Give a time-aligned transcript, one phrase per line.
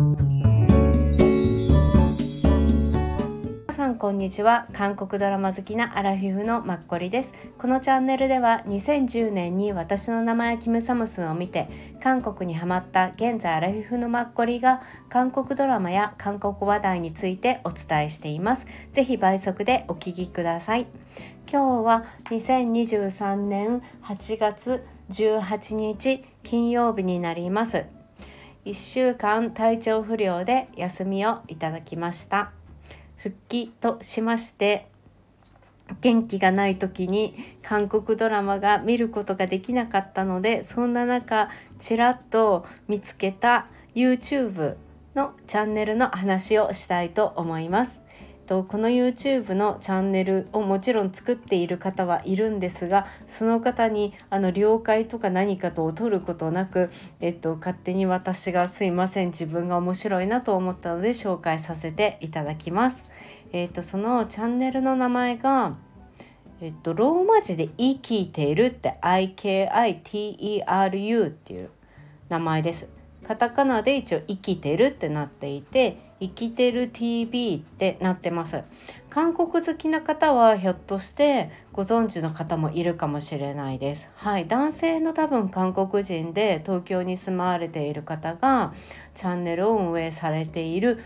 [0.00, 0.16] 皆
[3.74, 4.66] さんこんにちは。
[4.72, 7.34] 韓国ドラマ好きなアラフィフのマッコリです。
[7.58, 11.68] このチャンネルでは2010年に私の名前はキムサムスンを見て
[12.02, 14.80] 韓国にハマった現在アラフィフのマッコリが
[15.10, 18.66] 韓国ドラマや韓国話題についてお伝えしています。
[18.94, 20.86] ぜひ倍速でお聞きください。
[21.46, 27.99] 今日は2023年8月18日金曜日になります。
[28.70, 32.52] 1週間体調不良で休みをいただきました
[33.16, 34.86] 復帰としまして
[36.00, 44.76] 元気がない時に韓国ドラマが見ることができなかったのでそんな中ちらっと見つけた YouTube
[45.16, 47.99] のチャンネルの話をしたいと思います。
[48.50, 56.90] とこの YouTube のチャンネルをもちろん作っている方はいるんですがその方にあの了解とか何かとを取ることなく、
[57.20, 63.04] えっと、勝手に私がすいません自分が面白いなと思ったので紹介させていただきます。
[63.52, 65.76] えっと、そのチャンネルの名前が
[66.60, 71.70] えっと、ローマ字で生きているって IKITERU っていう
[72.28, 72.99] 名前です。
[73.30, 78.64] カタカナで一応生きてるってなっていて生きてる TV ってなってます。
[79.08, 84.08] 韓国好きな方はひょっとしてご存知の方もいるかもしれないです。
[84.16, 84.48] はい。
[84.48, 88.74] 男性の多分韓国人で東京に住まわれている方が
[89.14, 90.98] チャンネルを運営されている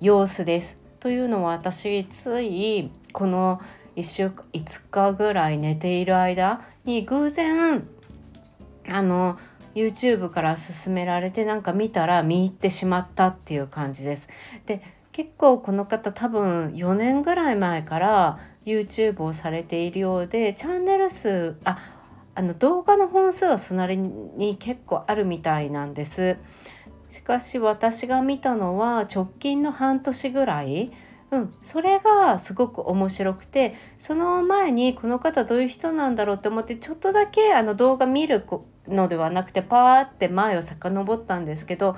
[0.00, 0.78] 様子です。
[1.00, 3.60] というのは私ついこの
[3.94, 7.86] 1週間5日ぐらい寝ている間に偶然
[8.88, 9.38] あの
[9.78, 14.28] YouTube から勧められてなんか見たら見入ってしまったっていう感じです。
[14.66, 21.78] で結構この方多分4年ぐらい前から YouTube をされているようでチャンネル数あ
[22.34, 26.36] あの動画の本数はそなりに結構あるみたいなんです。
[27.10, 30.92] しかし私が見たのは直近の半年ぐらい
[31.30, 38.40] うん、それがすごく面白くてその前にこの方どういう人なんだろうって思ってちょっとだけあの動画見る
[38.88, 41.96] のではなくてパーって前を遡ったんですけど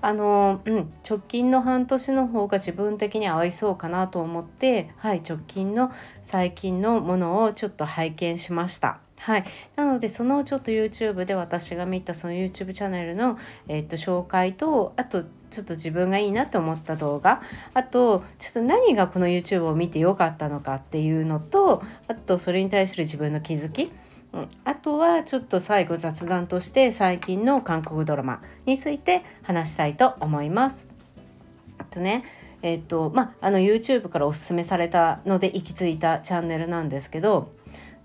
[0.00, 5.92] あの、うん、直近の半年の方が自分的に合いそうかなと思って、はい、直近の
[6.22, 8.98] 最近のものをちょっと拝見しました。
[9.22, 9.44] はい、
[9.76, 13.38] なのでそのちょっと YouTube で私が見たその YouTube チャンネルの、
[13.68, 15.22] えー、っと紹介とあと
[15.52, 17.40] ちょっと自分がいいなと思った動画
[17.72, 23.92] あとちょっと何がこの YouTube を見てよかったのかっていうのとあとそれに対する自分の気づき
[24.32, 30.84] うん、あとはちょっと最後雑談として最近の韓国ドラマについて話したいと思います。
[31.78, 32.24] あとね
[32.62, 37.52] えっ、とまあの YouTube からおすすめされたので行き着いたチャンネルなんですけど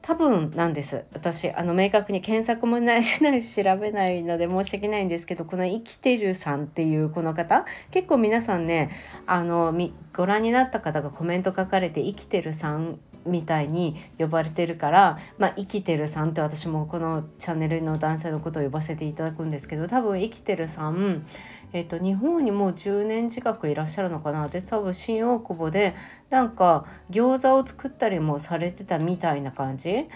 [0.02, 8.90] 多分なんです私あの明確に検索もないしない調べないので申し訳ないんですけどこの「生きてるさん」っていうこの方結構皆さんね
[9.26, 9.76] あの
[10.16, 21.26] ご覧になった方がコメント書かれて「生きてるさん」みたいに呼ばれてるから「まあ、生きてるさん」って私もこのチャンネルの男性のことを呼ばせていただくんですけど多分「生きてるさん」
[21.74, 25.96] えっと、日本にもう10年近くいらっしゃるのかなで多分新大久保で
[26.30, 30.08] なんか餃子を作ったりもされてたみたいな感じ。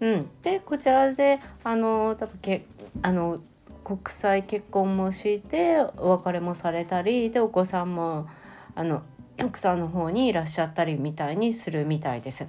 [0.00, 2.64] うん、でこちらであの多分け
[3.02, 3.38] あの
[3.84, 8.28] 国際結婚もしてお別れもされたりでお子さんも
[8.74, 9.02] あの
[9.40, 12.46] 奥さんの方にいらっしゃったりみたいにするみたいです。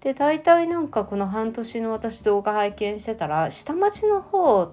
[0.00, 4.72] で大体なんかこの半年の私動画拝見してたら下町の方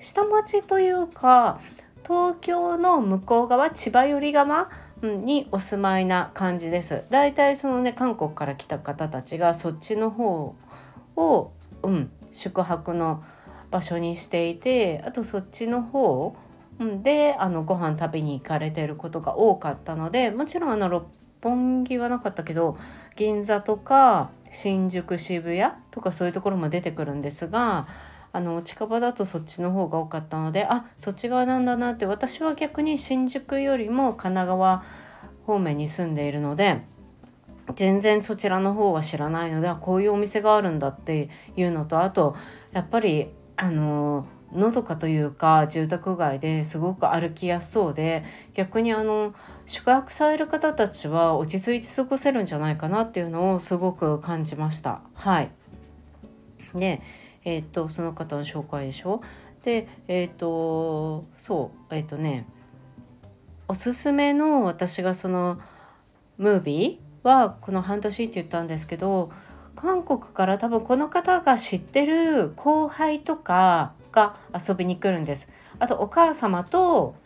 [0.00, 1.60] 下町というか
[2.04, 4.70] 東京の向こう側千葉寄り側
[5.02, 7.04] にお住まいな感じです。
[7.10, 10.54] だいたいそのね韓国から来た方たちがそっちの方
[11.16, 11.52] を、
[11.82, 13.22] うん、宿泊の
[13.70, 16.36] 場所にしていてあとそっちの方
[17.02, 21.06] であのご飯食べに行かれてることが多かったのでもちろんあの六
[21.40, 22.76] 本木はなかったけど
[23.16, 27.86] 銀座とか新宿渋谷とかそういうところも出てくるんですが
[28.32, 34.84] あの近場だとそっちの方が多かったのであそっち側なんだなって私は逆に新宿よりも神奈川
[35.46, 36.82] 方面に住んでいるので
[37.76, 42.36] 全然そちらの方は知らないのでこういうお店があるんだっていうのとあと
[42.72, 48.24] やっぱりあののどかというか住宅街ですごく歩きやすそうで
[48.54, 49.34] 逆にあの
[49.66, 55.00] 宿泊される方たちは落ち着いて過ごせるんじゃないかなっていうのをすごく感じました。
[55.14, 55.50] はい
[56.74, 57.02] で
[57.44, 59.20] えっ、とその方の紹介でしょ？
[59.64, 62.46] でえっ、とそうえっ、とね
[63.68, 65.58] おすすめの私がその
[66.36, 69.30] ムービーはこの半年って言ったんですけど
[69.76, 75.48] 韓国から多分この方が知ってる後輩とかが遊びに来るんです。
[75.78, 77.16] あとお母様と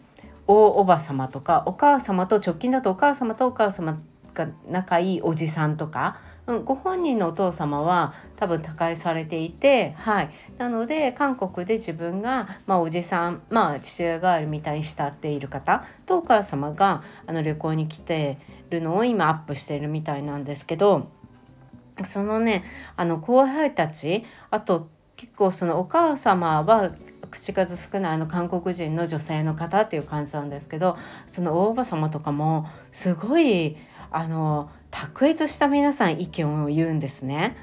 [0.46, 3.98] 大おば様とかお母様と直近だとお母様とお母様
[4.32, 18.38] が仲いいおじさんとか、うん、ご本人のお父様は多分他界されていて、はい、なので韓国で自分が、まあ、おじさん、まあ、父親代わりみたいに慕っている方とお母様があの旅行に来て
[18.70, 21.10] るのを今アップしているみたいなんですけど
[22.06, 22.64] そのね
[22.96, 24.88] あの後輩たちあと
[25.18, 26.92] 結構そのお母様は
[27.30, 33.76] 口数少ないあの韓国人の女性の方っていう感じなんですけどその大おば様とかもすごい
[34.12, 37.56] あの卓越した皆さん意見を言うんですね。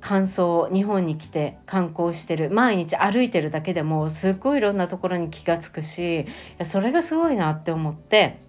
[0.00, 6.26] 感想日本に来て観光してる毎日歩いてるだけでもすっごいいろんなところに気が付くし
[6.64, 8.40] それがすごいなって思って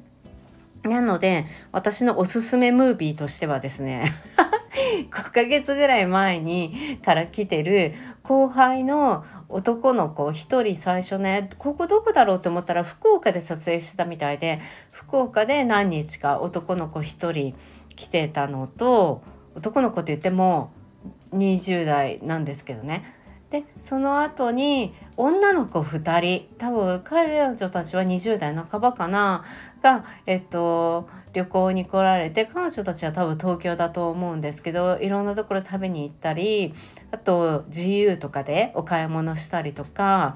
[0.82, 4.12] なので私のおすすめムービーとしてはですね
[5.12, 7.94] 5ヶ月ぐらい前にから来てる
[8.24, 14.62] 後輩の男の子一人最初ねここどこだろうと思ったら福岡で撮影してたみたいで
[14.92, 17.54] 福岡で何日か男の子一人
[17.96, 19.22] 来てたのと
[19.56, 20.72] 男の子って言っても
[21.34, 23.23] 20代なんですけどね。
[23.54, 29.46] でその後に女の子2人多分彼女たちは20代半ばかな
[29.84, 36.74] がえっと旅行に来られて彼女たちは多分東京だと思うんですけどいろんなところ食べに行ったり
[37.12, 40.36] あと自由とかでお買い物したりとか、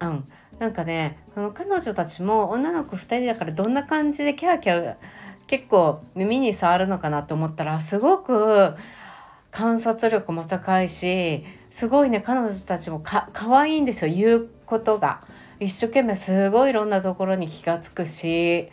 [0.00, 0.24] うん、
[0.60, 4.94] なんかねその彼女たちも女の子2人だからどんな感じでキャーキャー
[5.48, 8.74] 結構耳に触るのかなと思ったらすごく
[9.50, 11.42] 観察力も高いし
[11.74, 14.14] すごいね彼女たちもか可愛いんですよ。
[14.14, 15.22] 言うことが。
[15.58, 18.60] 一生懸命すごいいろんなところに気が付くし。
[18.60, 18.68] い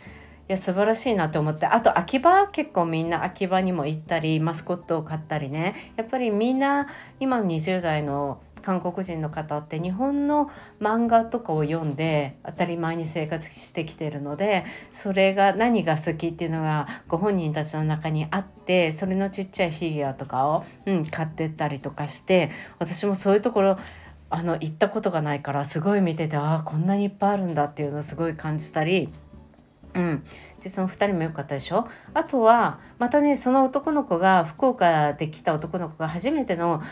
[0.46, 1.66] や素晴らしいなと思って。
[1.66, 5.92] あと秋葉結構みんな秋葉にも行ったりマスコットを買ったりね。
[5.96, 6.86] やっぱりみんな
[7.18, 10.50] 今20代の韓国人の方って日本の
[10.80, 23.78] 漫画とかを読んで当たり前に生活してきてるのでそれが何が好きっていうのがご本人たちの中にあってそれのちっちゃいフィギュアとかを、うん、買ってったりとかして私もそういうところ
[24.30, 29.12] あの行ったことがないからすごい見ててああこんなにいっぱいあるんだっていうのをすごい感じたり
[29.94, 30.24] うん、
[30.62, 31.86] でその2人も良かったでしょ？
[32.14, 36.82] あとはまたねその男の子が福岡で来た男の子が初めての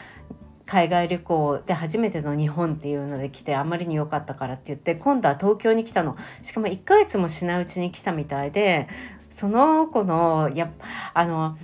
[0.71, 6.17] 海外旅行で初めての日本っていうので来てあまりに良かったからって言って今度は東京に来たの。
[6.45, 8.87] しかも1ヶ月もしないうちに来たみたいで
[9.33, 10.71] その子のや
[11.13, 11.59] あの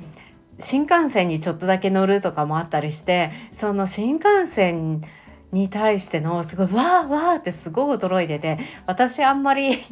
[0.58, 5.02] 新幹線にちょっとだけ乗るとかもあったりしてその新幹線
[5.52, 9.84] に対してのすごいわーわーってすごい驚いてて私あんまり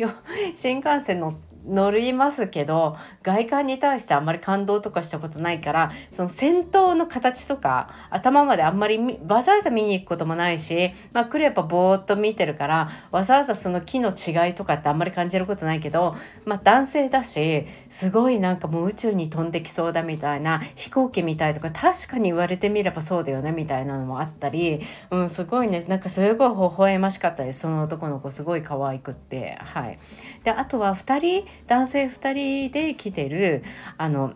[0.55, 29.99] 新幹線乗って乗りますけど外観に対してあんまり感動とかしたことないからその先頭の形とか頭まであんまりわざわざ見に行くこともないし、まあ、来ればぼーっと見てるからわざわざその木の違いとかってあんまり感じることないけど、まあ、男性だしすごいなんかもう宇宙に飛んできそうだみたいな飛行機みたいとか確かに言われてみればそうだよねみたいなのもあったり、うん、すごいねなんかすごい微笑ましかったですその男の子すごい可愛くってはい。
[30.45, 32.33] であとは2人男性2
[32.69, 33.65] 人で来てる
[33.97, 34.35] あの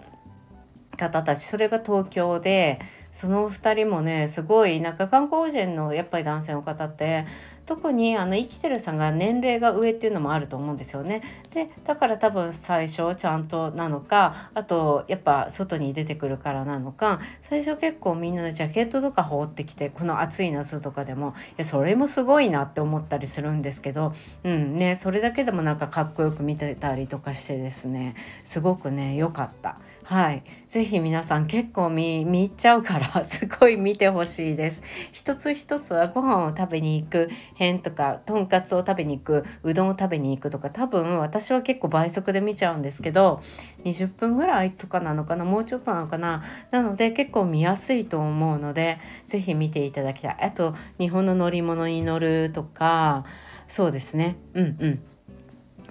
[0.96, 1.44] 方たち。
[1.44, 2.81] それが東京で
[3.12, 7.26] その2人もねすごいなんか韓国人のやっぱり男性の方って
[7.69, 11.23] 特にあの生きてるさんが年齢が上っていうのもあると思うんですよね。
[11.53, 28.15] でだから多分最初ちゃんとなのかあとやっぱ外に出てくるからなのか最初結構みんなジャケットとか羽織ってきてこの暑い夏とかでもいやそれもすごいなって思ったりするんですけどうんねそれだけでもなんかかっこよく見てたりとかしてですね
[28.46, 29.77] すごくね良かった。
[30.08, 30.43] はい。
[30.70, 34.82] ぜひ皆さん結構見見入っちゃうから すごい見てほしいです。
[35.12, 43.43] 一つ一つはご飯を食べに行く辺とか、とんかつを食べに行く、うどんを食べに行くとか、多分私は結構倍速で見ちゃうんですけど、
[43.84, 46.43] 20分ぐらいとかなのかな、もうちょっとなのかな。
[46.70, 48.96] なので結構見やすいと思うので、
[49.27, 50.36] ぜひ見ていただきたい。
[50.41, 53.27] あと、日本の乗り物に乗るとか、
[53.69, 54.36] そうですね。
[54.55, 55.03] うんうん。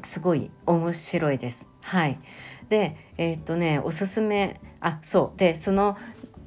[0.03, 1.69] すごい面白いです。
[1.83, 2.19] はい。
[2.69, 5.39] でえー、っとねおすすめあそう。
[5.39, 5.97] でその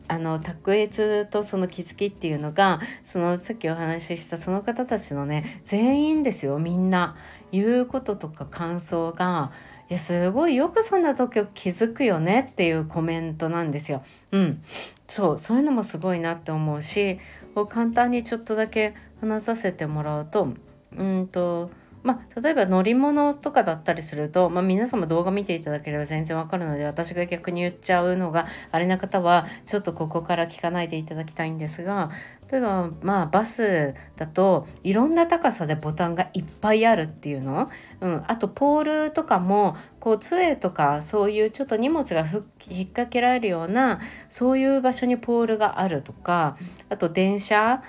[0.08, 7.16] あの卓越とその気づきっていうのがそのさっきお話ししたその方たちのね全員ですよみんな。
[7.52, 9.52] 言うこととか感想が
[9.88, 14.04] いやすごいよくそんな時気づくよねっていうコメントなんですよ。
[14.30, 14.62] うん、
[15.08, 17.18] そうそういうのもすごいなって思うし
[17.54, 20.54] こう簡単にちょっとだけ話させてもらうと
[20.96, 21.70] うんと
[22.02, 32.10] まあ、例えば乗り物とかだったりすると、まあ、皆様動画見ていただければ全然わかるので私が逆に言っちゃうのがあれな方はちょっとここから聞かないでいただきたいんですが
[32.50, 37.70] 例えばまあバスだといろんな高さでボタンがいっぱいあるっていうの？
[38.00, 42.42] うん、あとポールとかもこう杖とかそういうちょっと荷物が引っ
[42.86, 46.56] 掛けられるようなそういう場所にポールがあるとか
[46.88, 47.84] あと電車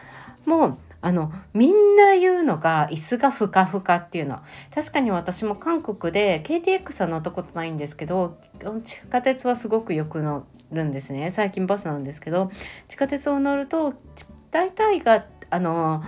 [0.45, 4.39] もあのみんな言うのが椅子がふかふかっていうの。
[4.74, 8.38] 確かに私も韓国で KTX は乗ったことないんですけど
[8.84, 11.31] 地下鉄はすごくよく乗るんですね。
[11.31, 12.51] 最近バスなんですけど
[12.88, 13.93] 地下鉄を乗ると
[14.51, 16.03] 大体があの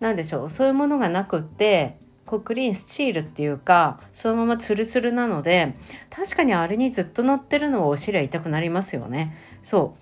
[0.00, 5.74] 何でしょうそういうものがなくってこうクリーンスチールっていうかそのままツルツルなので
[6.10, 9.36] 確かにあれにずっと乗ってるのはお尻は痛くなりますよね。
[9.62, 9.94] そ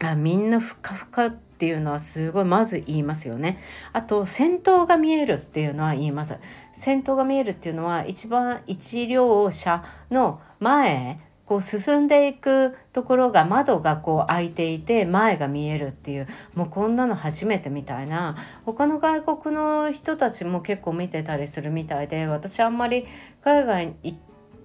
[0.00, 0.04] う。
[0.04, 3.58] あみんなふかふかっていうのはすごいまず言いますよね。
[3.92, 6.36] あと先頭が見えるっていうのは言います。
[6.74, 18.36] 先頭が見えるっていうのは一番一両車の前こう進んでいくところが窓がこう開いていて前が見えるっていうもうこんなの初めてみたいな。
[18.66, 23.06] 他の外国の人たちも結構見てたりするみたいで私あんまり
[23.44, 23.94] 海外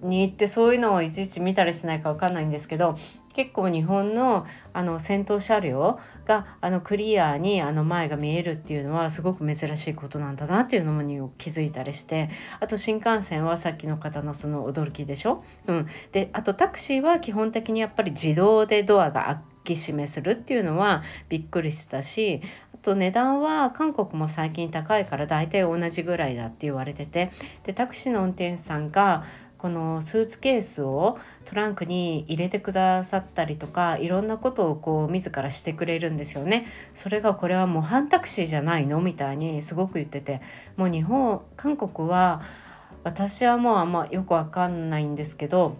[0.02, 2.98] に行ってそういうのをいちいち見たりしないか分かんないんですけど
[3.40, 12.28] 結構日本のあの先頭車両があのクリアにあの前が見えるっていうのはすごく珍しいことなんだなっていうのに気づいたりして
[12.60, 22.42] あと新幹線はさっきの方のその驚きでしょ、うん、であとタクシーは基本的にやっぱり自動でドアが開き閉めするっていうのはびっくりしてたし
[22.74, 27.32] あと値段は韓国も最近高いから大体同じぐらいだって言われてて
[27.64, 29.24] でタクシーの運転手さんが
[29.60, 36.66] このスーツケースをトランクに入れてくださったりとかいろんなことをこう自らしてくれるんですよね。
[36.94, 39.02] それがこれは模範タクシーじゃないの？
[39.02, 40.40] みたいにすごく言ってて
[40.78, 42.40] もう日本韓国は
[43.04, 45.76] 私はもうあんまよくわかんないんですけど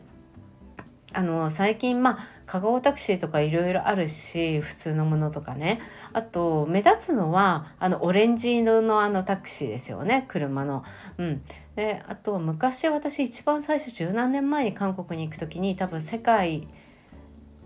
[1.15, 5.81] あの最近まあカゴタクシーとかいろいろあるし普通のものとかね
[6.13, 10.85] あと目立つのはあのオレンジ色のあのタクシーですよね車の。
[11.19, 11.43] うん、
[11.81, 16.69] であと昔私一番最初十何年前に韓国に行く時に多分世界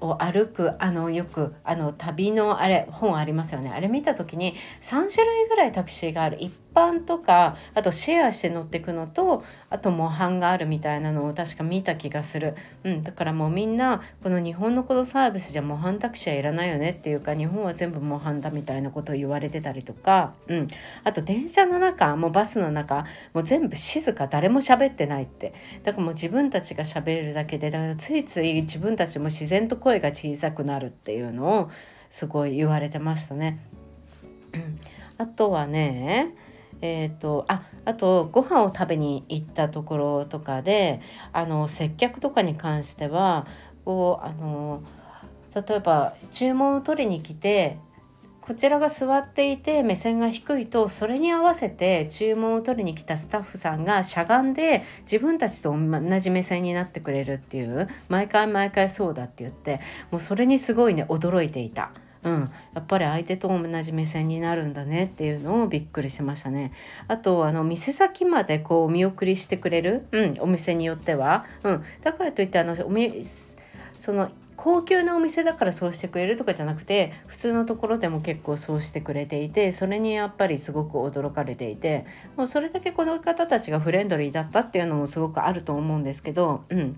[0.01, 3.71] を歩くあのよくあの旅のあれ本ありますよね。
[3.71, 6.39] あれ見た時に3種類ぐらいタクシーがある。
[6.41, 12.55] 一般とかあとシェアして乗ってくのとあと模範があるみたいなのを確か見た気がする、
[12.85, 20.69] うん、だからもうみんなこの日本のこのサービスじゃ模範タクシーはいらないよねっていうか日本は全部模範だみたいなことを言われてたりとか、うん、
[21.05, 25.55] あと電車の中もうバスの中もう全部静か誰も喋ってないって。
[25.85, 31.71] だからもう自分たちが喋るだけでだからついつい自分たちも自然と声が小さくなるっていうのを
[32.11, 33.59] すごい言われてましたね。
[35.19, 36.35] あとはね
[36.81, 41.01] えーと、ああとご飯を食べに行ったところとかで
[41.33, 43.47] あの接客とかに関しては
[43.85, 44.83] こうあの
[45.55, 47.79] 例えば注文を取りに来て
[48.47, 61.93] こちらが座っていて目線が低いとそれに合わせて注文を取りに来たスタッフさんがしゃがんで自分たちと同じ目線になってくれるっていう毎回毎回そうだって言ってもうそれにすごいね驚いていた。
[62.25, 66.73] うん、やっぱり相手と同じ目線になるんだねっていうのをびっくりしましたね。
[67.07, 73.25] あとあの店先までこう見送りしてくれる、うん、お店によっては、うん、だからといってあのおみ
[74.01, 82.07] その高級なお店だからそうしてくれるとかじゃなくて普通のところでも結構そうしてくれていてそれにやっぱりすごく驚かれていて
[82.37, 86.95] もうそれだけこの方たちがフレンドリーだったっていうのもすごくあると思うんですけど、うん、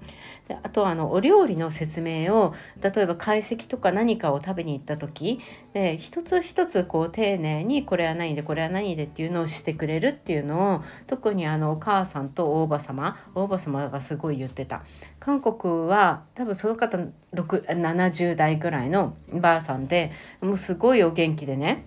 [0.49, 5.41] であとあのお料理の説明を例えば懐石とか何かを食べに行った時
[5.73, 14.85] で一つ一つこう丁寧にこれは何でこれは何でっていうのをしてくれるっていうのを特にあのお母さんと大場様大場様がすごい言ってた。
[15.27, 16.99] 韓国は多分その方
[17.35, 21.85] 70代ぐらいのばあさんでもうすごいお元気でね。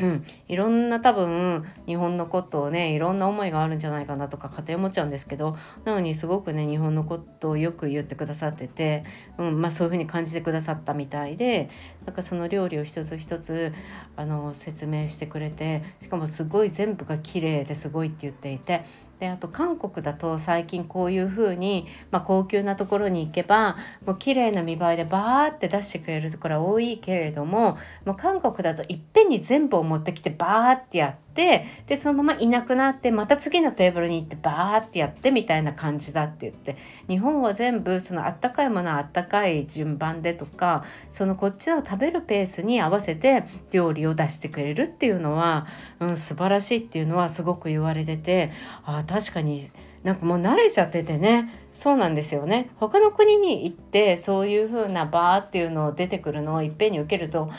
[0.00, 9.04] うん、いろんな多分日本のことをねいろんな思いがあるんじゃないかなとか家庭持っちゃうんですけどなのにすごくね日本のことをよく言ってくださってて、
[9.38, 9.60] うん。
[9.60, 11.70] まあ、そういうふうに感じてくださったみたいで
[12.04, 13.72] なんかその料理を一つ一つ
[14.16, 18.84] あの説明してくれてしかもすごい全部が綺麗ですごいって言っていて
[19.20, 31.29] であと韓国だと最近こういう風にまあ、高級なところに行けばもう綺麗な見栄えでバーって出してくれるところは多いけれどももう韓国だといっぺんに全部を持ってきてバーってやって。
[31.30, 36.76] ってでそのままいなくなってまた次のテーブルに行ってバーってやってみたいな感じだって言って
[37.08, 45.66] 日本は全部そのあったかいものはあったかい順番でとかそのこっちの食べるペースに合わせて料理を出してくれるっていうのは、
[46.00, 48.50] うん、素晴らしいっていうのはすごく言われてて
[48.84, 49.70] あ確かに
[50.02, 52.70] なんかもう慣れちゃっててねそうなんですよね。
[52.80, 57.50] 他の国に行ってそういう風なバーっていうのを出てくるのをいっぺんに受けると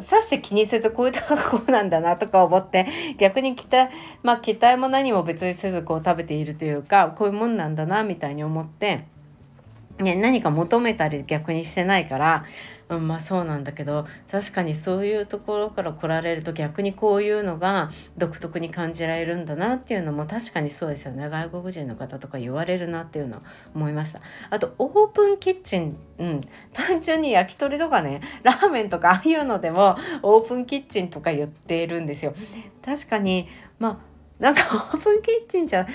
[0.00, 2.86] さして気にせずこういうとここうなんだなとか思って
[3.18, 9.04] 逆に期待まあ期待も何も別にせずこう食べているというかこういうもんなんだなみたいに思って、
[9.98, 12.44] ね、何か求めたり逆にしてないから
[12.88, 21.28] うん、まあそうなんだけど確かにそういうところから来られると逆にこういうのが独特に感じられるんだなっていうのも確かにそうですよね。
[21.28, 23.40] 外国人の方とか言われるなっていうのを
[23.74, 24.20] 思いました。
[24.50, 26.40] あとオープンキッチン、うん、
[26.72, 32.34] 単純に焼き鳥とかねラーメンとかああいうのでもオープンキッチンとか言っているんですよ。
[32.84, 33.48] 確かに
[33.80, 34.00] ま
[34.40, 34.62] あなんか
[34.94, 35.88] オープンキッチンじゃ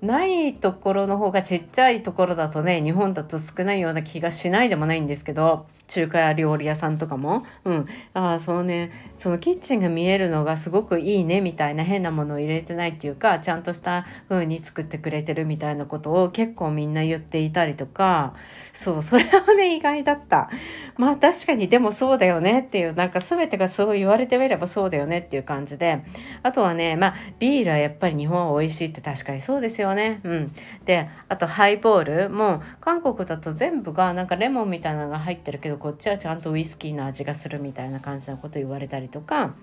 [0.00, 9.10] ないところの方がちっちゃいところだとね日本だと少ないような気がしないでもないんですけど中華料理屋さんとかも、うん、ああそのね。
[9.14, 18.34] そのキッチンが見えるのがすごくいいねみたいな変なものを入れてないっていうかちゃんとした風に作ってくれてるみたいなことを結構みんな言っていたりとか。
[18.72, 20.48] そうそれはね意外だった。
[20.96, 26.04] まあ確かにでもそうだよねっていうなんか全てがそう言われてみればそうだよねっていう感じで。
[26.42, 30.20] あとはねまあビールはやっぱり日本は美味しいって確かにそうですよね。
[30.24, 30.52] うん。
[30.90, 39.54] であとハイボールも韓国だと全部がなんかレモンみたいなのが入ってるけどこっちはちゃんとウイスキーの味がするみたいな感じのこと言われたりとか。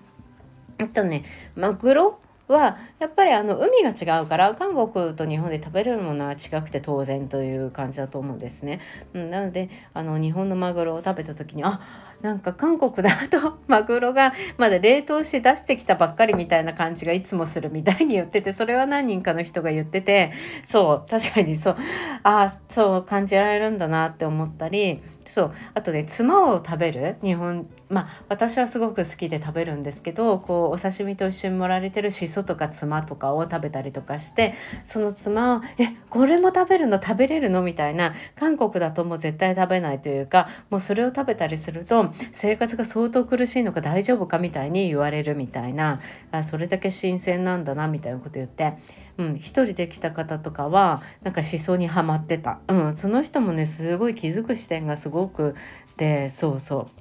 [0.78, 8.80] あとねマグロはやっぱりあの海が違うから韓国と日本で食べれるものは違くて当然という感じだと思うんですね。
[9.14, 11.80] うん、なのであの日本のマグロを食べた時にあ
[12.20, 20.32] なんか韓国だと マグロがまだ冷凍して出してきたばっかりみたいな感じがいつもするみたいに言っててそれは何人かの人が言ってて
[20.64, 21.76] そう確かにそう
[22.24, 34.54] ああそう感じられるんだなって思ったりそうあとね妻を食べる日本まあ私はすごく好きで食べるんですけどこうお刺身と一緒に盛られてるしそとか妻とかを食べたりとかして
[34.86, 37.00] その妻を「えこれも食べるの？
[37.02, 46.00] 食べれるの?」みたいな韓国だともう絶対食べないというかもうそれを食べたりすると生活が相当苦しいのか大丈夫かみたいに言われるみたいな
[46.32, 48.74] あそれだけ新鮮なんだなみたいなこと言って。
[49.18, 55.56] うん、一人で来た方とかはなんか思想にはまってた、うん、その人もねすごい気づく視点がすごく
[55.96, 56.98] でそうそう。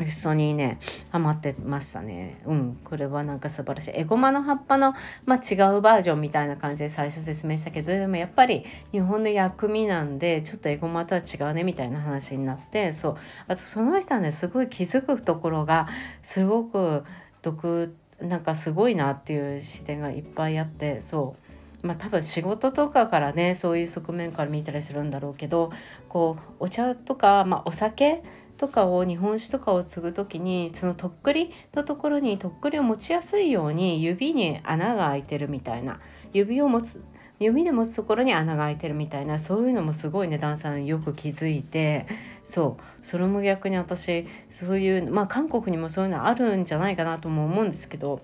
[0.00, 2.40] 思想にねハマってましたね。
[2.46, 3.92] うんこれはなんか素晴らしい。
[3.94, 4.92] エゴマの葉っぱの、
[5.24, 13.16] まあ、違うバージョンみたいな感じで最初説明したけどでもやっぱり日本の薬味なんでちょっとエゴマとは違うねみたいな話になってそう。
[13.46, 15.88] あとその人はねすごい気づくところが
[16.24, 17.04] すごく
[17.42, 21.43] 独なんかすごいなっていう視点がいっぱいあってそう。
[21.84, 25.70] まあ多分仕事とかからねそういう側面から見たりするんだろうけど
[26.08, 28.22] こうお茶とか、まあ、お酒
[28.56, 36.00] とかを日本酒とかを継ぐ時にそのとっくりのところにとっくりを持ちやすいように指に穴が開いてるみたいな
[36.32, 37.02] 指を持つ
[37.40, 42.06] 指で持つところに穴が開いてるみたいなそういうのもすごいねダンサーよく気づいて
[42.44, 48.20] そうそれも逆に私そういうまあ韓国にもそういうのあるんじゃないかなとも思うんですけど、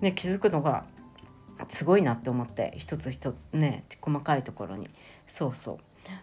[0.00, 0.84] ね、気づくのが
[1.68, 4.88] すごいなって思って一つ一つね細かいところに。
[5.26, 5.78] そうそう。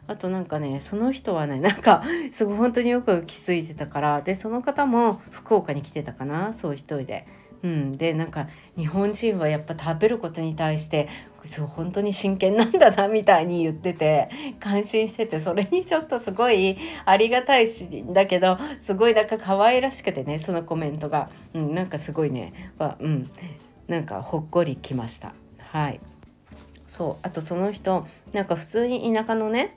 [0.08, 7.26] あとなんかねその人はねなんかすごい本当によく気づいてたからでその方も福岡に来てたかなそう一人で。
[7.64, 11.10] うん、でなんか日本人はやっぱ食べることに対して
[11.48, 23.30] そう本当に真剣なんだなみたいに言ってて感心しててそれにちょっとすごいありがたいしだけどすごいなんか可愛らしくてねそのコメントが、うん、なんかすごいね、まうん、
[23.88, 25.34] なんかほっこりきました。
[25.60, 26.00] はい
[26.88, 29.76] そうあとその人なんか普通に田舎のね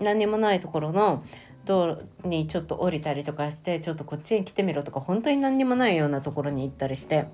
[0.00, 1.24] 何にもないところの
[1.64, 7.26] 道路にちょっと降りたりとかしてちょっとこっちに来てみろとか本当に何にもないようなところに行ったりして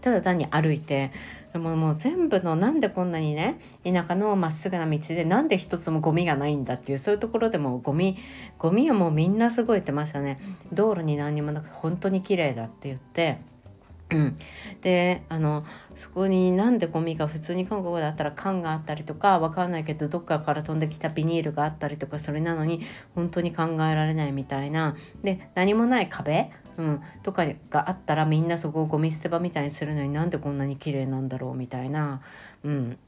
[0.00, 1.12] ただ単に歩いて
[1.52, 8.16] でももう全部のなんでこんなにね田舎のまっすぐな道でなんで一つもゴミがないんだっていうそういうところでもゴミ
[8.58, 10.40] ゴミはもうみんなすごいってましたね
[10.72, 13.38] 道路に何にもなく本当に綺麗だって言って
[14.12, 14.38] うん、
[14.80, 22.82] であのそこになんでゴミが普通に韓国だったら缶があったりとかわかんないけどどっかから飛んできたビニールがあったりとかそれなのに
[23.14, 24.96] 本当に考えられないみたいな。
[25.22, 32.22] で何もない壁、うん、とかがあったらみんなそこをゴミ捨て場みたいにするのになんでこんなに綺麗なんだろうみたいな、
[32.64, 32.98] うん、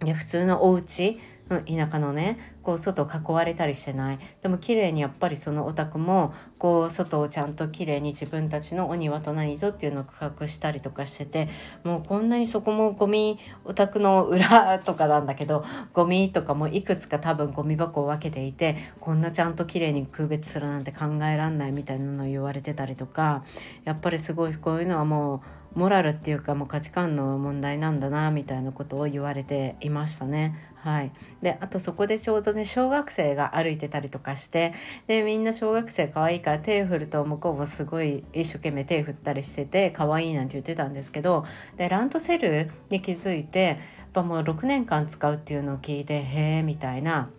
[0.00, 1.20] で普通のお家
[1.52, 11.48] うん、田舎のねこう外囲われたりしてないでも綺麗にやっぱりそのお宅もこう外をちゃんと綺麗に自分たちのお庭と何とっていうのを区画したりとかしてて
[11.84, 23.44] もうこんなにそこもゴミお宅の裏とかなんだけどゴミとかもいくつか多分ゴミ箱を分けていてこんなちゃんと綺麗に区別するなんて考えらんないみたいなのを言われてたりとか
[23.84, 25.42] やっぱりすごいこういうのはも
[25.76, 30.71] うモラルっていうかもう価値観の問題なんだなみたいなことを言われていましたね。
[30.82, 34.74] はい、であとそこでちょうどね小学生が歩いてたりとかして
[35.06, 41.44] でみんな小学生可愛いから手振ると向こうもすごい一生懸命手振ったりしてて可愛いなんて言ってたんですけど
[41.76, 47.30] でランドセルに気づいてやっぱもう6年間使うっていうのを聞いてへえみたいな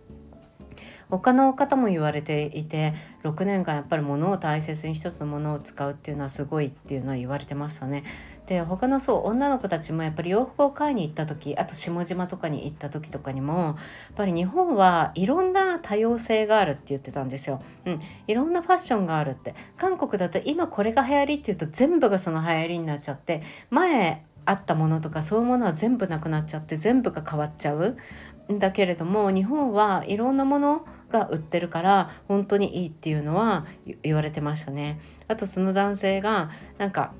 [1.10, 8.04] 他の方も言われていて6年間やっぱり物を大切に一つのものを使うっていうのはすごいっていうのは言われてましたね。
[8.46, 13.76] で他のそう女の子たちもやっぱり洋服を買いに行った時あと下島とかに行った時とかにもやっ
[14.16, 17.62] ぱり日本はいろんな多様性があるって言ってたんですよ。
[17.86, 27.96] うん、いろんなファッションがあるって韓国だと今これが流行りっていうと全部がその流行りになっちゃって前あったものとかそういうものは全部なくなっちゃって全部が変わっちゃう。
[28.50, 33.64] だけれども日本はいろんなものが売ってるから本当にいいっていうのは
[34.02, 35.00] 言われてましたね。
[35.28, 37.14] あとその男性がなんか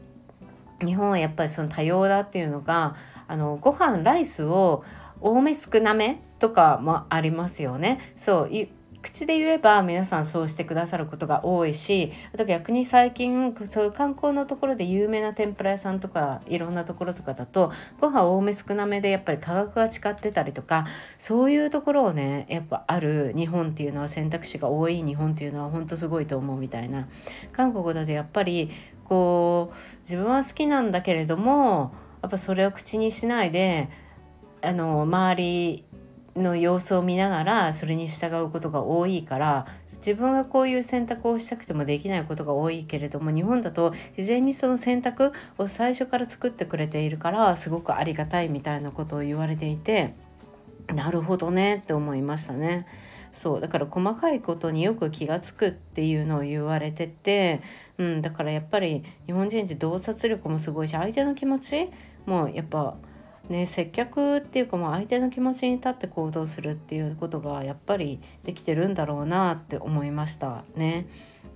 [0.85, 4.85] 日本はやっぱりその多様だっていうのがあのご飯ライスを
[5.21, 8.15] 多め少なめとかもありますよね。
[8.19, 8.51] そう
[9.05, 17.71] 口で言えば皆さんそうしてくださることが多いしあと逆に最近そういう観光のところで有名な天ぷら屋さんとかいろんなところとかだと
[18.01, 20.87] ご飯多め少なめでやっぱり価格が違ってたりとか
[21.19, 27.07] そういうところをねやっぱある日本っていうのは選択肢が多い日本っていうのは本当すごいと思うみたいな
[27.53, 28.71] 韓国だとやっぱり
[29.05, 33.89] こう自分は好きなんだけれどもやっぱそれを口にしないで
[34.63, 35.85] あの周り
[36.37, 39.67] の様子を見ながらそれに従うことが多いから
[39.99, 50.15] 自分がこういう選択をしたくてもできないことが多いけれども日本だと自然にその選択を最初から作ってくれているからすごくありがたいみたいなことを言われていて
[50.89, 52.87] なるほどねって思いましたね。
[53.35, 57.61] そうだから細かいことによく気が付くっていうのを言われてて、
[57.99, 61.91] うん、だからやっぱり日本人って洞察力もすごいし相手の気持ち
[62.27, 62.97] もやっぱ
[63.49, 71.07] ね接客っていうかもう相手の気持ちに立って行動するっていうことがやっぱりできてるんだろうなって思いましたね。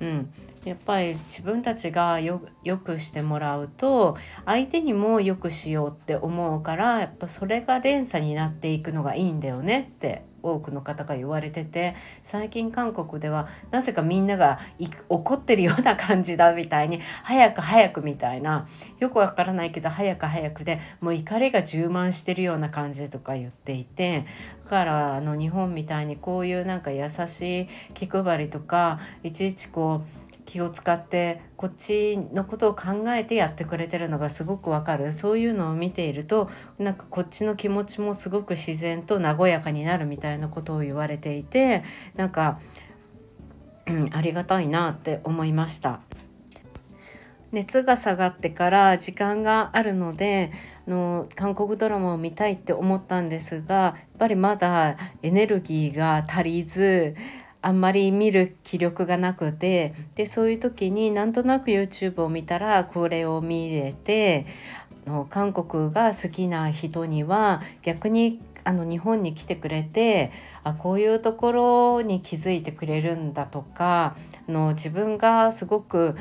[0.00, 0.32] うん、
[0.64, 2.40] やっぱり自分たちがよ
[2.84, 14.60] くしてもらうと相手にもよくしようって思うからやっぱそれが連鎖になっていくのがいいんだよねって多くの方が言われてて最近韓国ではなぜかみんなが
[15.08, 24.26] 怒ってるような感じだみたいに早く早くみたいなよくわからないけど早く早くでもう怒りが充満してるような感じとか言っていて
[24.64, 30.17] だからあの日本みたいにこういうなんか優しい気配りとかいちいちこう
[30.48, 41.84] 気を使ってこっちのことを考えてやってくれてるのがすごくわかるそういうのを見ているとなんかこっちの気持ちもすごく自然と和やかになるみたいなことを言われていて
[42.16, 42.60] なんか、
[43.86, 46.00] うん、ありがたいなって思いました。
[47.52, 50.52] 熱が下がってから時間があるので
[50.86, 57.16] の韓国ドラマを見たいって思ったんですがやっぱりまだエネルギーが足りず
[57.60, 64.46] あんまり見る気力がなくてでそういう時になんとなく YouTube を見たらこれを見れて
[65.06, 70.30] の韓国が好きな人には逆にあの日本に来てくれて
[70.62, 74.16] あこういうところに気づいてくれるんだとか
[74.48, 76.16] あの自分がすごく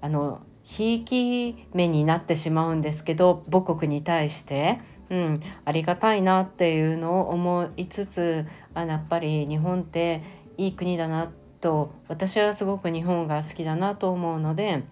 [0.00, 10.22] あのひいき目になってしまうんですけど母国に対して、うん、ありがたいなっていうのを思いつつあやっぱり日本って
[10.58, 14.84] いい国だなと私はすごく日本が好きだなと思うので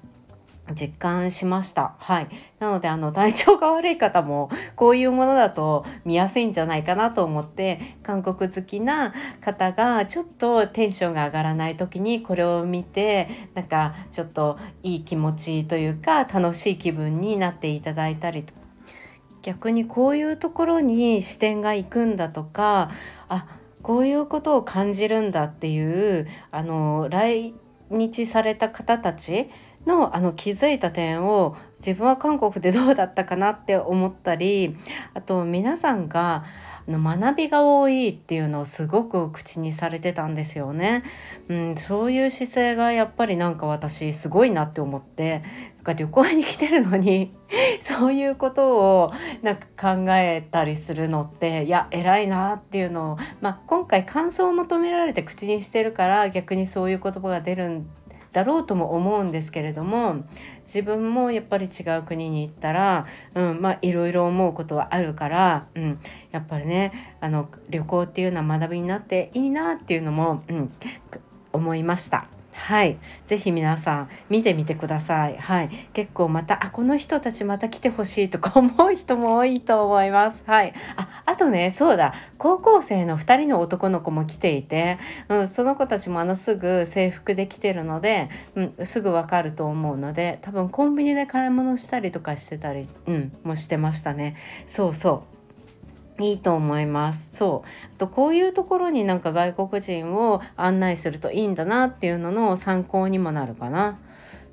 [0.74, 1.94] 実感しました。
[1.98, 2.28] はい。
[2.58, 18.52] なので、あの、体調が悪い方も、こういうものだと見やすいんじゃないかなと思って、韓国好きな方が、ちょっとテンションが上がらない時に、これを見て、なんか、ちょっといい気持ちというか、楽しい気分になっていただいたりと
[19.46, 22.90] 逆にこういうところに視点が行くんだとか、
[23.28, 23.55] あ、
[23.86, 27.54] こういうことを感じるんだっていうあの来
[27.88, 29.48] 日された方たち
[29.86, 34.76] のあの気づいた点を自分は韓国でどうだったかなって思ったり
[35.14, 36.46] あと皆さんが
[36.88, 41.04] の学びが多いっていうのをすごく口にされてたんですよね。
[41.48, 45.42] うん、そういう姿勢がやっぱりなんか私すごいなって思って
[45.86, 47.30] か旅行に来てるのに
[47.80, 57.86] そういうことをなんか考えたりするのっていや偉いなっていうのを、まあ、今回感想を求められて口にしてるから逆にそういう言葉が出るん
[58.32, 60.24] だろうとも思うんですけれども
[60.64, 65.98] 自分もやっぱり違う国に行ったら、うん、まあいろいろ思うことはあるから、うん、
[66.32, 70.72] やっぱりねあの旅行っていうのは学びになっていいなっていうのも、うん、
[71.52, 72.26] 思いました。
[72.56, 75.36] はい、ぜひ皆さん見てみてください。
[75.36, 80.42] はい、結構またあこの人たちまた来てほしいとか思う人も多いと思います。
[80.46, 94.34] はい、ああとねそうだ高校生の2人の男の子も来ていて、うん、その子たちもあのすぐ制服で来てるので、うん、すぐわかると思うので多分コンビニで買い物したりとかしてたり、うん、もしてましたね。
[94.66, 95.36] そうそう
[96.18, 97.36] いいと思います。
[97.36, 103.98] そうあとこういうところになんか外国人を案内するといいんだなっていうのの参考にもなるかな。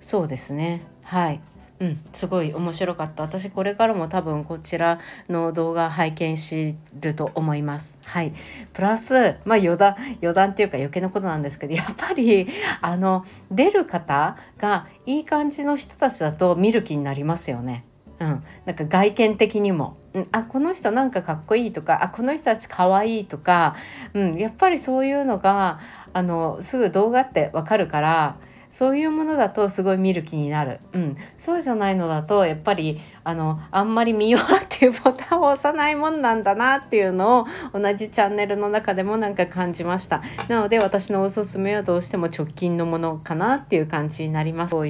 [0.02, 0.86] そうですね。
[1.04, 1.40] はい。
[1.80, 3.24] うん、すごい面白かった。
[3.24, 7.98] 私これからも多分こちらの動画拝見しると思います。
[8.04, 8.34] はい。
[8.74, 12.48] プラス、まあ余談、余談っていうか余計なことなんですけど、やっぱり、
[12.80, 17.84] あの、出る方がいい感じの人たちだと見る気になりますよね。
[18.20, 18.44] うん。
[18.66, 19.98] なんか外見的にも。
[20.14, 23.76] うん、あこの人なんかかっこいいとかあこの人たちかわいいとか、
[24.14, 25.80] うん、やっぱりそういうのが
[26.14, 28.38] あのすぐ動画ってわかるから
[28.74, 40.24] そういうものだとすごい見る気になる、うん、そうじゃないのだとやっぱりあのあんまり見ようっていうボタンを押さないもんなんだなっていうのを同じチャンネルの中でもなんか感じました。
[40.48, 44.76] なので私のおすすめはどうしても直近のものかなっていう感じになります。
[44.76, 44.86] は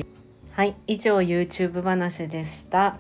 [0.66, 2.98] い以上 YouTube 話でした。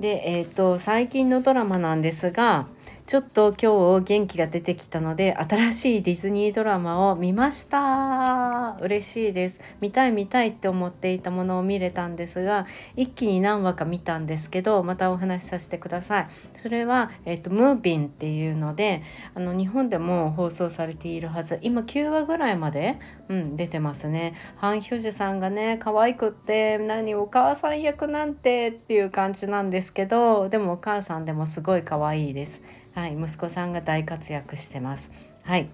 [0.00, 2.66] で、えーと、最近のドラマなんですが
[3.06, 8.78] ちょっと今日元気が出てきたので新しいディズニードラマを見ました。
[8.80, 9.60] 嬉しいです。
[9.82, 16.28] 見たい見たいって思っていたものを見れたんですが一気に何話か見たんですけどまたお話しさせてください。
[16.62, 19.02] それは、えーと、ムービンっていうので
[19.34, 21.58] あの日本でも放送されているはず。
[21.60, 24.32] 今9話ぐらいまで、うん、出てますね。
[24.56, 32.62] ハン・ヒョジュさんがね可愛くって何お母さん役なんてっていう感じなんですけどでもお母さんでもすごい可愛いです。
[32.94, 35.10] はい、息子さんが大活躍してます。
[35.42, 35.68] はい、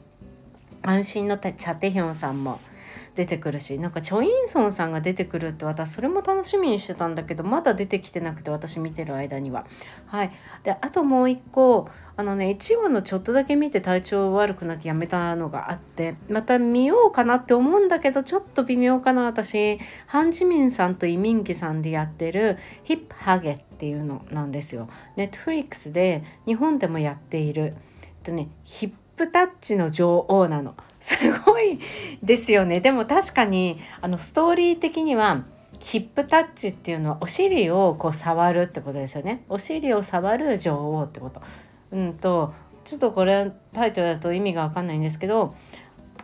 [0.83, 2.61] 安心のチャテヒョンさんも
[3.15, 9.67] 出てくるしなんかチョ・インソンさんが出てくるって私それも楽しみにしてたんだけどまだ出てきてなくて私見てる間には。
[10.07, 10.31] はい、
[10.65, 24.91] であともう一個あのね1話のちょっとだけ見て体調悪くなってやめたのがあってまた見ようかなって思うんだけどちょっと微妙かな私ハン・ジミンさんとイ・ミンギさんでやってる「ヒップハゲ」っていうのなんですよ。
[25.17, 30.75] ネットフリックスで日本でもやっている、えっとね、ヒップタッチの女王なの。
[31.01, 31.79] すごい
[32.23, 35.45] ですよねでも確かにあのストーリー的には
[35.79, 41.41] ヒップタッチっていうのはお尻をこう触るってことですよねお尻を触る女王ってこと
[41.93, 45.55] うんとちょっとこれタイトルだと意味が分かんないんですけど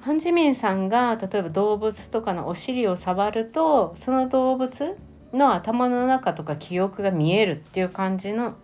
[0.00, 4.96] ハンジミンさんが例えば動物とかのお尻を触るとその動物
[5.32, 8.54] の頭の中とか記憶が見えるっていう感じの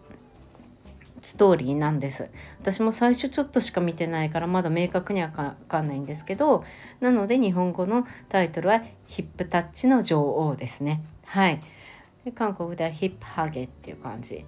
[1.20, 2.28] ストーリーなんです。
[2.60, 6.64] 私も最初ちょっとしか見てないからまだ明確には分かんないんですけど
[7.00, 11.02] なので日本語のタイトルは「ヒップタッチの女王」ですね。
[11.24, 11.60] はい。
[12.24, 14.44] で韓国では「ヒップハゲ」っていう感じ。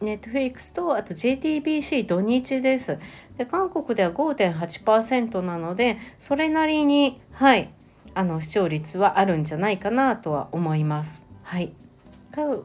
[0.00, 2.98] ネットフリックスとあと JTBC 土日です。
[3.38, 7.72] で韓国では5.8%なのでそれなりにはい
[8.14, 11.26] あの視聴率はあるんじゃないかなとは思います。
[11.42, 11.72] はい。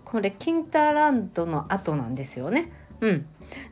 [0.03, 2.71] これキンターランドの後なんですよね。
[2.99, 3.25] うん。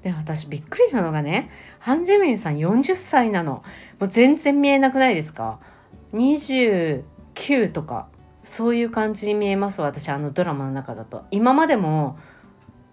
[0.03, 3.63] で私びっくりしたのがねハン・ジェミンさん40歳なの。
[3.99, 5.59] もう全然見えなくないですか
[6.13, 8.07] ？29とか
[8.43, 11.25] そういう感じに見えます私あのドラマの中だと。
[11.31, 12.17] 今までも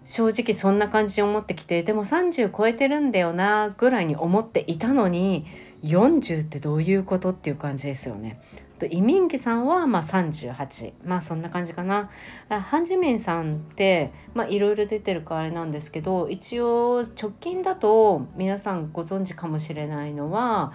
[0.07, 5.45] 正直そんな感じに思ってきてでも30超えてるんだよなぐらいに思っていたのに
[5.83, 8.41] 40ってどういうことっていう感じですよね。
[8.79, 12.09] とイミンギさんはまあ38まあそんな感じかな
[12.47, 14.13] ハンジミンさんって
[14.49, 20.73] いろいろ出てるかあれなんですけど一応直近だと皆さんご存知かもしれないのは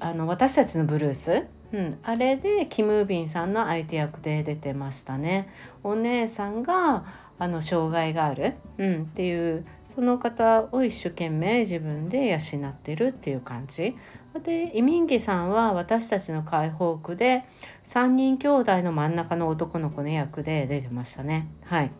[0.00, 5.48] あの私たちのブルース、うん、あれでキム・ービンさんの相手役で出てましたね。
[5.84, 7.04] お姉さんが
[7.38, 13.96] あの障害がある、うん、っていうその方を一生懸命自分で養ってるっていう感じ
[14.42, 17.44] でイミンギさんは私たちの解放区で
[17.86, 21.48] 3人兄弟の真ん中の男の子の役で出てましたね。
[21.64, 21.90] はい、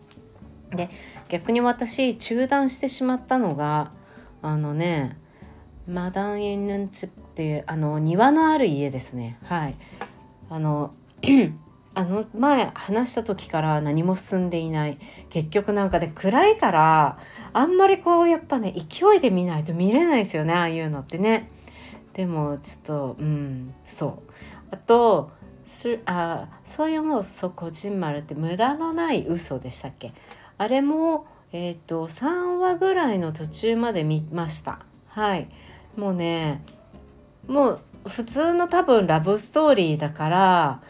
[0.75, 0.89] で
[1.29, 3.93] 逆に私中断してしまったのが
[4.41, 5.17] あのね
[5.87, 9.37] マダン・エンヌンツっていうあの庭のある家ですね。
[9.43, 9.75] はい、
[10.49, 10.93] あの
[11.95, 14.97] あの前話した時から何も進んでいない。
[15.29, 17.17] 結局なんかね暗いから
[17.53, 21.49] あんまりこうやっぱね勢いで見ないと見れないですよねああいうのってね。
[22.13, 24.31] でもちょっとうんそう。
[24.71, 25.31] あと
[25.65, 30.13] すあそういうのそうこじんまるって無駄のない嘘でしたっけ。
[30.57, 34.79] あれもえっ、ー、と3話ぐらいの途中まで見ました。
[35.07, 35.47] はい。
[35.95, 36.61] もうね
[37.47, 40.81] もう普通の多分ラブストーリーだから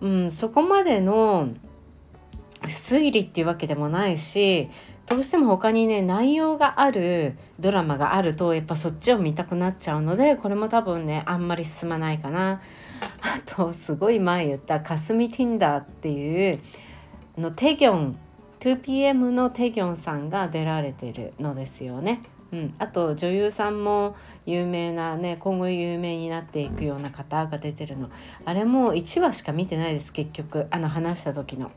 [0.00, 1.50] うん、そこまでの
[2.62, 4.68] 推理っていうわけでもないし
[5.06, 12.60] どうしても他にね内容があるドラマがあるとやっぱそっちを見たくなっちゃうのでこれも多分ねあんまり進まないかな。
[13.22, 16.60] あとすごい前言ったかすみティンダーっていう
[17.38, 18.18] のテギョン
[18.60, 22.22] 2PM のテギョンさんが出られてるのですよね。
[22.52, 28.10] うん、あと女優さんも有名なね今後有名になっていくような方が出てるの。
[28.44, 30.66] あれも1話しか見てないです結局。
[30.70, 31.70] あの話した時の、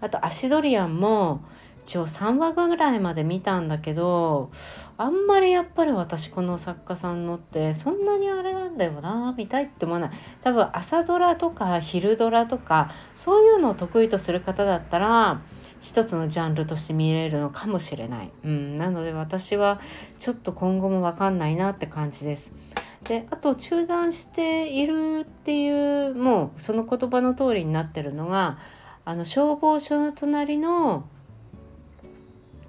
[0.00, 1.42] あとアシドリアンも
[1.86, 4.50] 一応3話ぐらいまで見たんだけど
[4.96, 10.10] あんまりやっぱり私この作家さんのってそんなにあれなんだよな見たいって思わない。
[10.42, 15.40] 多分朝ドラとか昼ドラとかそういうのを得意とする方だったら
[15.82, 19.80] 一つのジャンルとして見れるのかもしれない、うん、なので私は
[20.18, 22.52] ちょっと今後も分かんないなって感じです。
[23.04, 28.58] であと中断しているっていうもうその言葉の通りになってるのが
[29.04, 31.04] あの消防署の隣の、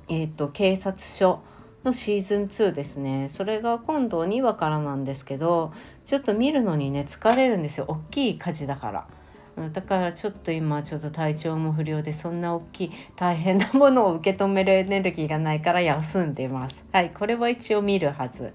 [0.09, 1.43] えーと、警察署
[1.83, 5.71] のシーズン2ですねそれが今度2話からなんですけど
[6.05, 9.07] ちょっと見るのにね疲れるんですよ大きい火事だから。
[9.55, 16.83] だからちょっと今ちょっと体調も不良でそんな大きい大変なものを受け止めるエネルギーがないから休んでます。
[16.91, 18.53] はいこれは一応見るはず。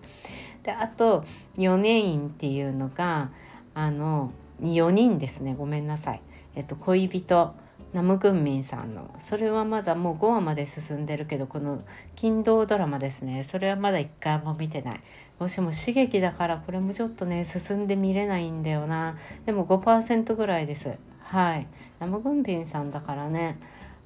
[0.64, 1.24] であと
[1.56, 3.30] 4年院っていうのが
[3.74, 6.20] あの4人ですねごめんなさい。
[6.56, 7.54] えっと恋人
[7.92, 11.80] ナムグンミンさんのそれはまだもう5話まで進んでるけどこの
[12.16, 15.00] 金土ドラマですねそれはまだ1回も見てない
[15.38, 19.16] もしも刺激だからこれもちょっとね進んで見れないんだよな。
[19.46, 20.96] でも5%ぐらいです。
[21.20, 21.66] はい。
[22.00, 23.58] ナムグンビンさんだからね。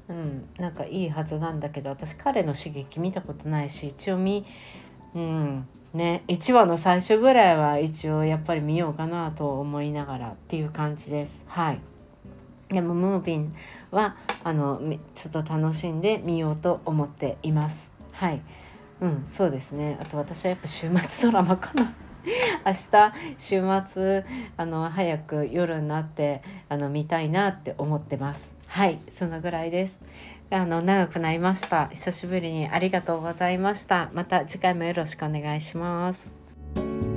[0.08, 0.48] うん。
[0.58, 4.44] なんかいいはずなんだけど私彼の刺激見たことないし一応見
[5.14, 5.66] うん。
[5.94, 6.24] ね。
[6.28, 11.42] 1話の最初ぐらいは一応やっぱり見ようかなと思いながらっていう感じです。
[11.46, 11.80] はい。
[12.72, 13.54] でもムービン
[13.90, 14.80] はあの
[15.14, 17.88] ちょっと楽しんでみようと思っています。
[18.12, 18.40] はい、
[19.02, 19.98] うん、そうですね。
[20.00, 21.92] あと私はやっぱ週末ドラマかな。
[22.64, 24.24] 明日週末
[24.56, 28.54] あの早く夜になってあの見たいなって思ってます。
[28.68, 29.98] はい、そのぐらいです。
[30.50, 31.88] あの長くなりました。
[31.88, 34.08] 久しぶりにありがとうございました。
[34.12, 37.11] また次回もよろしくお願いします。